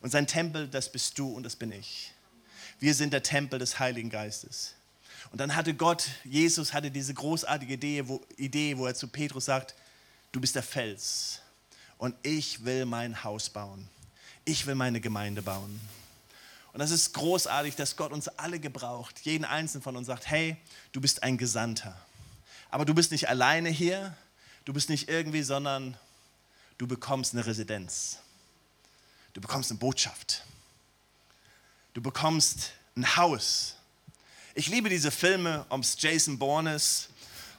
[0.02, 2.12] Und sein Tempel, das bist du und das bin ich.
[2.82, 4.74] Wir sind der Tempel des Heiligen Geistes.
[5.32, 9.46] Und dann hatte Gott, Jesus hatte diese großartige Idee wo, Idee, wo er zu Petrus
[9.46, 9.76] sagt,
[10.32, 11.42] du bist der Fels
[12.00, 13.88] und ich will mein Haus bauen.
[14.46, 15.80] Ich will meine Gemeinde bauen.
[16.74, 20.58] Und das ist großartig, dass Gott uns alle gebraucht, jeden einzelnen von uns sagt, hey,
[20.92, 21.96] du bist ein Gesandter.
[22.72, 24.18] Aber du bist nicht alleine hier,
[24.66, 25.96] du bist nicht irgendwie, sondern
[26.80, 28.18] du bekommst eine Residenz.
[29.34, 30.44] Du bekommst eine Botschaft.
[31.94, 33.76] Du bekommst ein Haus.
[34.56, 37.10] Ich liebe diese Filme, ob es Jason Bourne ist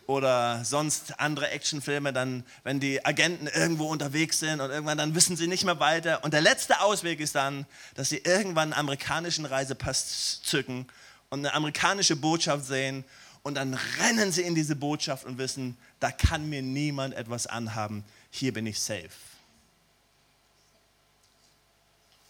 [0.07, 5.37] oder sonst andere Actionfilme, dann, wenn die Agenten irgendwo unterwegs sind und irgendwann dann wissen
[5.37, 6.25] sie nicht mehr weiter.
[6.25, 10.87] Und der letzte Ausweg ist dann, dass sie irgendwann einen amerikanischen Reisepass zücken
[11.29, 13.05] und eine amerikanische Botschaft sehen
[13.42, 18.05] und dann rennen sie in diese Botschaft und wissen, da kann mir niemand etwas anhaben,
[18.31, 19.11] hier bin ich safe.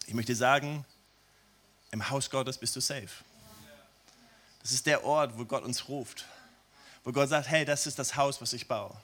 [0.07, 0.85] Ich möchte sagen,
[1.92, 3.09] im Haus Gottes bist du safe.
[4.62, 6.24] Das ist der Ort, wo Gott uns ruft.
[7.05, 8.96] Wo Gott sagt, hey, das ist das Haus, was ich baue.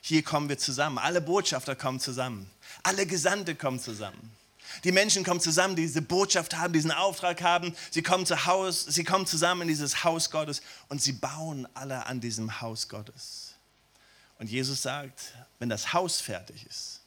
[0.00, 0.98] Hier kommen wir zusammen.
[0.98, 2.50] Alle Botschafter kommen zusammen.
[2.82, 4.32] Alle Gesandte kommen zusammen.
[4.84, 7.74] Die Menschen kommen zusammen, die diese Botschaft haben, diesen Auftrag haben.
[7.90, 12.06] Sie kommen, zu Haus, sie kommen zusammen in dieses Haus Gottes und sie bauen alle
[12.06, 13.54] an diesem Haus Gottes.
[14.38, 17.00] Und Jesus sagt, wenn das Haus fertig ist,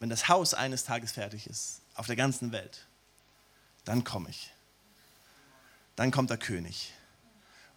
[0.00, 2.86] wenn das Haus eines Tages fertig ist, auf der ganzen Welt,
[3.88, 4.52] dann komme ich.
[5.96, 6.92] Dann kommt der König.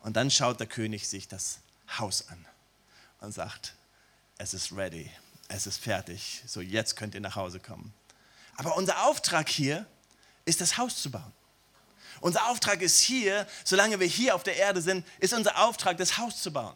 [0.01, 1.59] Und dann schaut der König sich das
[1.97, 2.45] Haus an
[3.21, 3.75] und sagt,
[4.37, 5.09] es ist ready,
[5.47, 7.93] es ist fertig, so jetzt könnt ihr nach Hause kommen.
[8.57, 9.85] Aber unser Auftrag hier
[10.43, 11.31] ist das Haus zu bauen.
[12.19, 16.17] Unser Auftrag ist hier, solange wir hier auf der Erde sind, ist unser Auftrag, das
[16.17, 16.75] Haus zu bauen.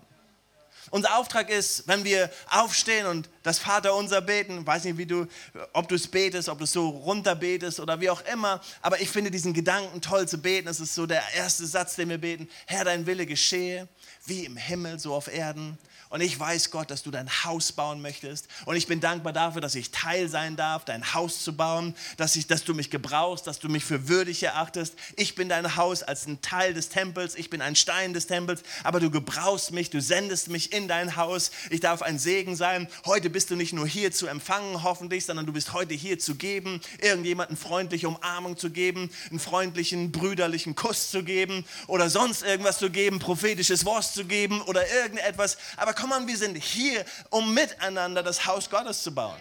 [0.91, 5.27] Unser Auftrag ist, wenn wir aufstehen und das Vaterunser beten, weiß nicht, wie du,
[5.73, 9.01] ob du es betest, ob du es so runter betest oder wie auch immer, aber
[9.01, 10.67] ich finde diesen Gedanken toll zu beten.
[10.67, 12.49] Es ist so der erste Satz, den wir beten.
[12.65, 13.87] Herr, dein Wille geschehe,
[14.25, 15.77] wie im Himmel, so auf Erden.
[16.09, 18.47] Und ich weiß, Gott, dass du dein Haus bauen möchtest.
[18.65, 22.35] Und ich bin dankbar dafür, dass ich Teil sein darf, dein Haus zu bauen, dass,
[22.35, 24.93] ich, dass du mich gebrauchst, dass du mich für würdig erachtest.
[25.15, 27.35] Ich bin dein Haus als ein Teil des Tempels.
[27.35, 28.61] Ich bin ein Stein des Tempels.
[28.83, 31.51] Aber du gebrauchst mich, du sendest mich in dein Haus.
[31.69, 32.87] Ich darf ein Segen sein.
[33.05, 36.35] Heute bist du nicht nur hier zu empfangen, hoffentlich, sondern du bist heute hier zu
[36.35, 42.77] geben, irgendjemanden freundliche Umarmung zu geben, einen freundlichen, brüderlichen Kuss zu geben oder sonst irgendwas
[42.77, 45.57] zu geben, prophetisches Wort zu geben oder irgendetwas.
[45.77, 49.39] Aber komm mal, wir sind hier, um miteinander das Haus Gottes zu bauen.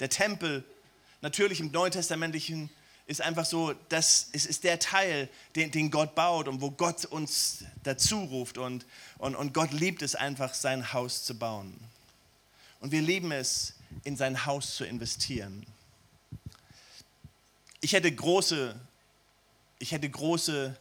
[0.00, 0.64] Der Tempel,
[1.20, 2.70] natürlich im Neutestamentlichen,
[3.06, 7.04] ist einfach so, das ist, ist der Teil, den, den Gott baut und wo Gott
[7.04, 8.56] uns dazu ruft.
[8.56, 8.86] Und,
[9.18, 11.78] und, und Gott liebt es einfach, sein Haus zu bauen.
[12.80, 15.66] Und wir lieben es, in sein Haus zu investieren.
[17.80, 18.74] Ich hätte große,
[19.78, 20.74] ich hätte große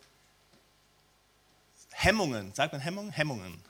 [1.92, 3.12] Hemmungen, sagt man Hemmungen?
[3.12, 3.62] Hemmungen.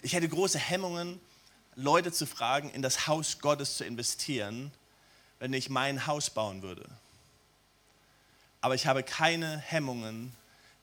[0.00, 1.20] Ich hätte große Hemmungen,
[1.76, 4.72] Leute zu fragen, in das Haus Gottes zu investieren,
[5.38, 6.88] wenn ich mein Haus bauen würde
[8.60, 10.32] aber ich habe keine Hemmungen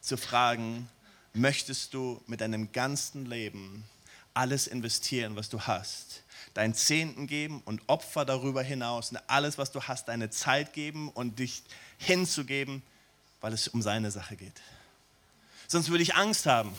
[0.01, 0.89] zu fragen,
[1.33, 3.83] möchtest du mit deinem ganzen Leben
[4.33, 6.23] alles investieren, was du hast?
[6.53, 11.39] Deinen Zehnten geben und Opfer darüber hinaus, alles, was du hast, deine Zeit geben und
[11.39, 11.63] dich
[11.97, 12.81] hinzugeben,
[13.41, 14.61] weil es um seine Sache geht.
[15.67, 16.73] Sonst würde ich Angst haben.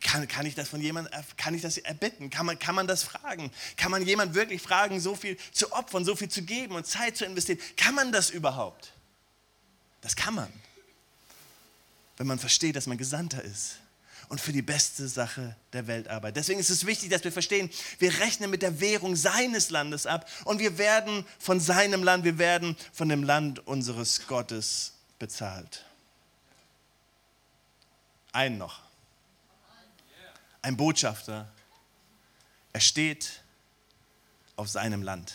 [0.00, 2.30] Kann, kann ich das von jemandem, kann ich das erbitten?
[2.30, 3.50] Kann man, kann man das fragen?
[3.76, 7.18] Kann man jemand wirklich fragen, so viel zu opfern, so viel zu geben und Zeit
[7.18, 7.58] zu investieren?
[7.76, 8.92] Kann man das überhaupt?
[10.00, 10.52] Das kann man,
[12.16, 13.78] wenn man versteht, dass man Gesandter ist
[14.28, 16.36] und für die beste Sache der Welt arbeitet.
[16.36, 20.28] Deswegen ist es wichtig, dass wir verstehen, wir rechnen mit der Währung seines Landes ab
[20.44, 25.84] und wir werden von seinem Land, wir werden von dem Land unseres Gottes bezahlt.
[28.32, 28.80] Ein noch.
[30.62, 31.50] Ein Botschafter.
[32.72, 33.42] Er steht
[34.56, 35.34] auf seinem Land.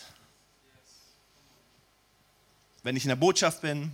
[2.82, 3.90] Wenn ich in der Botschaft bin,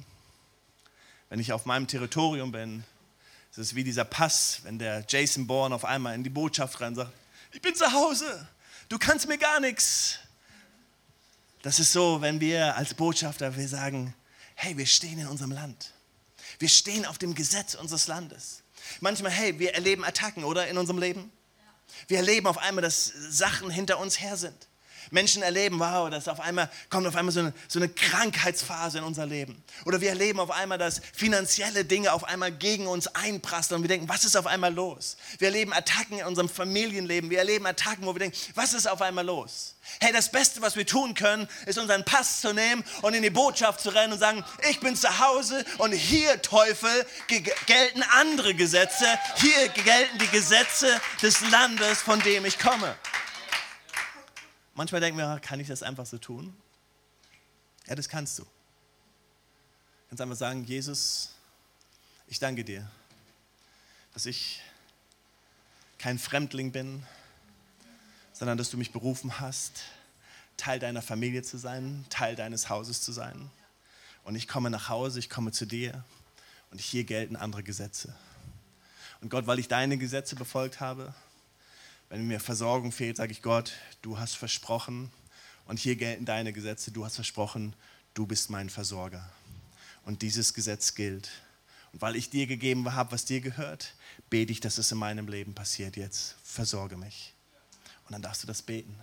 [1.30, 2.84] wenn ich auf meinem Territorium bin.
[3.52, 6.94] Es ist wie dieser Pass, wenn der Jason Bourne auf einmal in die Botschaft rein
[6.94, 7.12] sagt,
[7.52, 8.46] ich bin zu Hause,
[8.88, 10.18] du kannst mir gar nichts.
[11.62, 14.14] Das ist so, wenn wir als Botschafter, wir sagen,
[14.54, 15.92] hey, wir stehen in unserem Land.
[16.58, 18.62] Wir stehen auf dem Gesetz unseres Landes.
[19.00, 21.30] Manchmal, hey, wir erleben Attacken, oder in unserem Leben?
[22.08, 24.68] Wir erleben auf einmal, dass Sachen hinter uns her sind.
[25.10, 29.04] Menschen erleben, wow, dass auf einmal kommt auf einmal so eine, so eine Krankheitsphase in
[29.04, 29.62] unser Leben.
[29.84, 33.88] Oder wir erleben auf einmal, dass finanzielle Dinge auf einmal gegen uns einprasseln und wir
[33.88, 35.16] denken, was ist auf einmal los?
[35.38, 37.30] Wir erleben Attacken in unserem Familienleben.
[37.30, 39.74] Wir erleben Attacken, wo wir denken, was ist auf einmal los?
[39.98, 43.30] Hey, das Beste, was wir tun können, ist unseren Pass zu nehmen und in die
[43.30, 47.06] Botschaft zu rennen und sagen, ich bin zu Hause und hier, Teufel,
[47.66, 49.06] gelten andere Gesetze.
[49.36, 52.96] Hier gelten die Gesetze des Landes, von dem ich komme.
[54.80, 56.56] Manchmal denken wir, kann ich das einfach so tun?
[57.86, 58.44] Ja, das kannst du.
[58.44, 58.48] Du
[60.08, 61.34] kannst einfach sagen, Jesus,
[62.28, 62.90] ich danke dir,
[64.14, 64.62] dass ich
[65.98, 67.02] kein Fremdling bin,
[68.32, 69.82] sondern dass du mich berufen hast,
[70.56, 73.50] Teil deiner Familie zu sein, Teil deines Hauses zu sein.
[74.24, 76.02] Und ich komme nach Hause, ich komme zu dir
[76.70, 78.16] und hier gelten andere Gesetze.
[79.20, 81.14] Und Gott, weil ich deine Gesetze befolgt habe,
[82.10, 85.10] wenn mir Versorgung fehlt, sage ich Gott, du hast versprochen
[85.64, 87.74] und hier gelten deine Gesetze, du hast versprochen,
[88.14, 89.32] du bist mein Versorger.
[90.04, 91.30] Und dieses Gesetz gilt.
[91.92, 93.94] Und weil ich dir gegeben habe, was dir gehört,
[94.28, 96.34] bete ich, dass es in meinem Leben passiert jetzt.
[96.42, 97.32] Versorge mich.
[98.06, 98.96] Und dann darfst du das beten.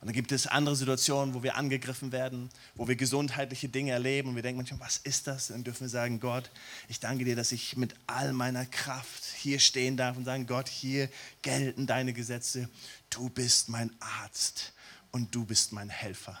[0.00, 4.30] Und dann gibt es andere Situationen, wo wir angegriffen werden, wo wir gesundheitliche Dinge erleben
[4.30, 5.48] und wir denken manchmal, was ist das?
[5.48, 6.50] Dann dürfen wir sagen, Gott,
[6.88, 10.68] ich danke dir, dass ich mit all meiner Kraft hier stehen darf und sagen, Gott,
[10.68, 11.10] hier
[11.42, 12.70] gelten deine Gesetze.
[13.10, 14.72] Du bist mein Arzt
[15.10, 16.40] und du bist mein Helfer.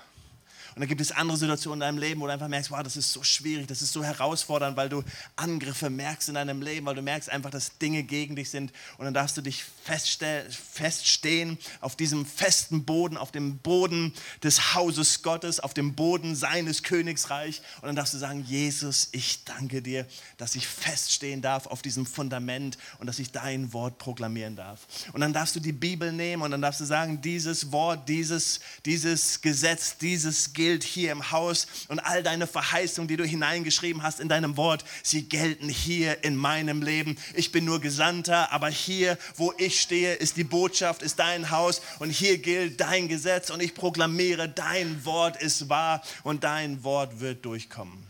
[0.74, 2.96] Und dann gibt es andere Situationen in deinem Leben, wo du einfach merkst, wow, das
[2.96, 5.02] ist so schwierig, das ist so herausfordernd, weil du
[5.36, 8.72] Angriffe merkst in deinem Leben, weil du merkst einfach, dass Dinge gegen dich sind.
[8.98, 15.22] Und dann darfst du dich feststehen auf diesem festen Boden, auf dem Boden des Hauses
[15.22, 17.62] Gottes, auf dem Boden seines Königsreich.
[17.80, 20.06] Und dann darfst du sagen, Jesus, ich danke dir,
[20.36, 24.86] dass ich feststehen darf auf diesem Fundament und dass ich dein Wort proklamieren darf.
[25.12, 28.60] Und dann darfst du die Bibel nehmen und dann darfst du sagen, dieses Wort, dieses,
[28.84, 34.20] dieses Gesetz, dieses gilt hier im Haus und all deine Verheißungen, die du hineingeschrieben hast
[34.20, 37.16] in deinem Wort, sie gelten hier in meinem Leben.
[37.32, 41.80] Ich bin nur Gesandter, aber hier, wo ich stehe, ist die Botschaft, ist dein Haus
[41.98, 47.20] und hier gilt dein Gesetz und ich proklamiere, dein Wort ist wahr und dein Wort
[47.20, 48.06] wird durchkommen.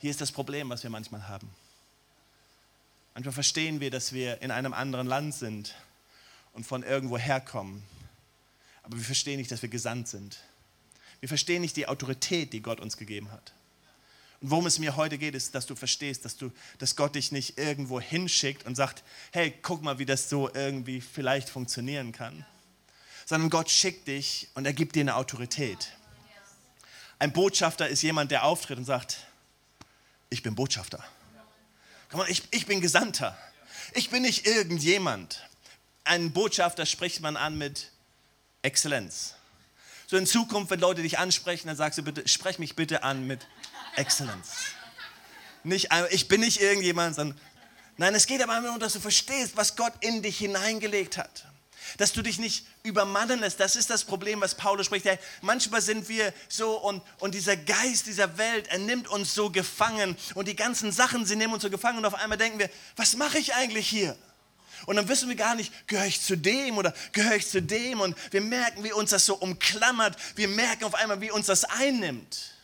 [0.00, 1.48] Hier ist das Problem, was wir manchmal haben.
[3.14, 5.76] Manchmal verstehen wir, dass wir in einem anderen Land sind
[6.54, 7.84] und von irgendwo herkommen.
[8.82, 10.38] Aber wir verstehen nicht, dass wir gesandt sind.
[11.24, 13.54] Wir verstehen nicht die Autorität, die Gott uns gegeben hat.
[14.42, 17.32] Und worum es mir heute geht, ist, dass du verstehst, dass, du, dass Gott dich
[17.32, 22.44] nicht irgendwo hinschickt und sagt, hey, guck mal, wie das so irgendwie vielleicht funktionieren kann.
[23.24, 25.92] Sondern Gott schickt dich und er gibt dir eine Autorität.
[27.18, 29.26] Ein Botschafter ist jemand, der auftritt und sagt,
[30.28, 31.02] ich bin Botschafter.
[32.10, 33.34] Komm mal, ich, ich bin Gesandter.
[33.94, 35.48] Ich bin nicht irgendjemand.
[36.04, 37.92] Ein Botschafter spricht man an mit
[38.60, 39.36] Exzellenz.
[40.06, 43.26] So in Zukunft, wenn Leute dich ansprechen, dann sagst du bitte, sprech mich bitte an
[43.26, 43.46] mit
[43.96, 44.48] Exzellenz.
[45.62, 47.40] Nicht, ich bin nicht irgendjemand, sondern
[47.96, 51.46] nein, es geht aber nur, dass du verstehst, was Gott in dich hineingelegt hat.
[51.96, 53.60] Dass du dich nicht übermannen lässt.
[53.60, 55.06] Das ist das Problem, was Paulus spricht.
[55.06, 59.50] Hey, manchmal sind wir so und, und dieser Geist dieser Welt, er nimmt uns so
[59.50, 62.70] gefangen und die ganzen Sachen, sie nehmen uns so gefangen und auf einmal denken wir,
[62.96, 64.16] was mache ich eigentlich hier?
[64.86, 68.00] Und dann wissen wir gar nicht, gehöre ich zu dem oder gehöre ich zu dem?
[68.00, 70.16] Und wir merken, wie uns das so umklammert.
[70.36, 72.54] Wir merken auf einmal, wie uns das einnimmt.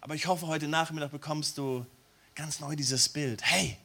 [0.00, 1.84] Aber ich hoffe, heute Nachmittag bekommst du
[2.34, 3.42] ganz neu dieses Bild.
[3.42, 3.76] Hey,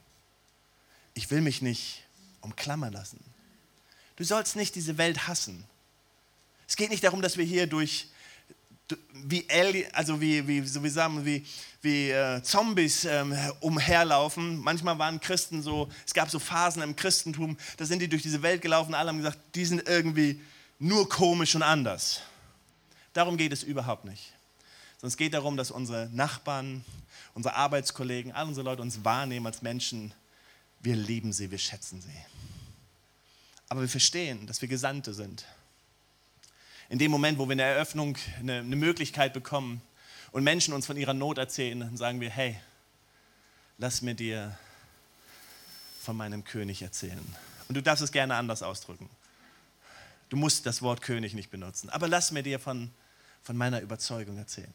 [1.13, 2.03] ich will mich nicht
[2.41, 3.19] umklammern lassen.
[4.15, 5.65] Du sollst nicht diese Welt hassen.
[6.67, 8.07] Es geht nicht darum, dass wir hier durch
[9.13, 9.45] wie,
[9.93, 11.45] also wie, wie, so wie, sagen, wie,
[11.81, 14.57] wie äh, Zombies ähm, umherlaufen.
[14.57, 18.41] Manchmal waren Christen so, es gab so Phasen im Christentum, da sind die durch diese
[18.41, 20.41] Welt gelaufen, alle haben gesagt, die sind irgendwie
[20.79, 22.21] nur komisch und anders.
[23.13, 24.33] Darum geht es überhaupt nicht.
[24.97, 26.83] Sondern es geht darum, dass unsere Nachbarn,
[27.33, 30.13] unsere Arbeitskollegen, all unsere Leute uns wahrnehmen als Menschen.
[30.81, 32.09] Wir lieben sie, wir schätzen sie.
[33.69, 35.45] Aber wir verstehen, dass wir Gesandte sind
[36.89, 39.81] in dem Moment, wo wir in der Eröffnung eine, eine Möglichkeit bekommen
[40.31, 42.59] und Menschen uns von ihrer Not erzählen, dann sagen wir, hey,
[43.77, 44.57] lass mir dir
[46.01, 47.35] von meinem König erzählen.
[47.67, 49.09] Und du darfst es gerne anders ausdrücken.
[50.29, 52.91] Du musst das Wort König nicht benutzen, aber lass mir dir von,
[53.43, 54.73] von meiner Überzeugung erzählen.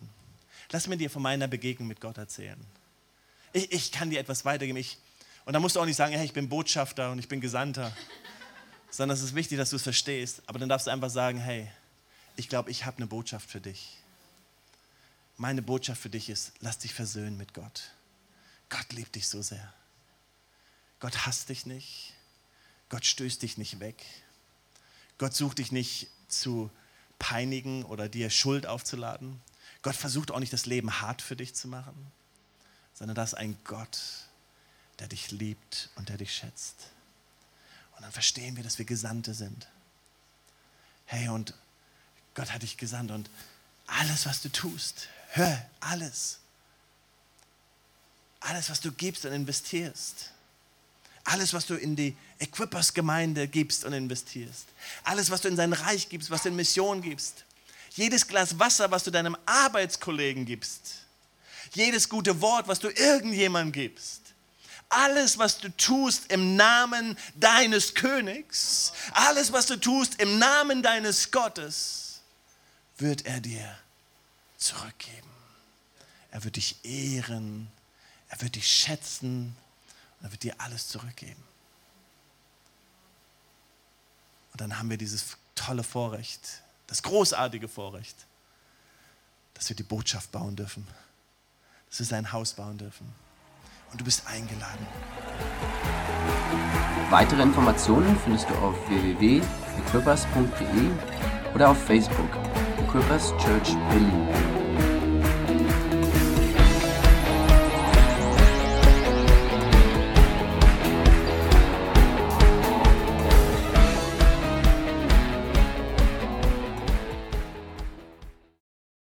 [0.71, 2.59] Lass mir dir von meiner Begegnung mit Gott erzählen.
[3.53, 4.79] Ich, ich kann dir etwas weitergeben.
[4.79, 4.99] Ich,
[5.45, 7.93] und da musst du auch nicht sagen, hey, ich bin Botschafter und ich bin Gesandter,
[8.91, 10.43] sondern es ist wichtig, dass du es verstehst.
[10.47, 11.69] Aber dann darfst du einfach sagen, hey,
[12.39, 13.99] ich glaube, ich habe eine Botschaft für dich.
[15.37, 17.91] Meine Botschaft für dich ist, lass dich versöhnen mit Gott.
[18.69, 19.75] Gott liebt dich so sehr.
[21.01, 22.15] Gott hasst dich nicht.
[22.91, 24.05] Gott stößt dich nicht weg.
[25.19, 26.71] Gott sucht dich nicht zu
[27.19, 29.41] peinigen oder dir Schuld aufzuladen.
[29.83, 32.13] Gott versucht auch nicht das Leben hart für dich zu machen,
[32.95, 33.99] sondern das ist ein Gott,
[35.01, 36.91] der dich liebt und der dich schätzt.
[37.97, 39.69] Und dann verstehen wir, dass wir Gesandte sind.
[41.05, 41.53] Hey, und
[42.39, 43.29] Gott hat dich gesandt und
[43.89, 46.39] alles, was du tust, hör, alles.
[48.39, 50.31] Alles, was du gibst und investierst.
[51.25, 54.67] Alles, was du in die Equippers-Gemeinde gibst und investierst.
[55.03, 57.45] Alles, was du in sein Reich gibst, was du in Mission gibst.
[57.95, 61.07] Jedes Glas Wasser, was du deinem Arbeitskollegen gibst.
[61.75, 64.21] Jedes gute Wort, was du irgendjemandem gibst.
[64.91, 68.93] Alles, was du tust im Namen deines Königs.
[69.11, 72.08] Alles, was du tust im Namen deines Gottes
[72.99, 73.77] wird er dir
[74.57, 75.29] zurückgeben.
[76.31, 77.69] Er wird dich ehren,
[78.29, 79.57] er wird dich schätzen
[80.19, 81.43] und er wird dir alles zurückgeben.
[84.53, 88.27] Und dann haben wir dieses tolle Vorrecht, das großartige Vorrecht,
[89.55, 90.87] dass wir die Botschaft bauen dürfen,
[91.89, 93.15] dass wir sein Haus bauen dürfen.
[93.91, 94.87] Und du bist eingeladen.
[97.11, 100.91] Weitere Informationen findest du auf www.equippers.de
[101.55, 102.31] oder auf Facebook.
[102.89, 104.68] Equippers Church Berlin.